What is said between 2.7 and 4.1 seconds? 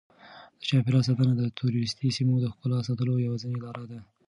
د ساتلو یوازینۍ لاره ده.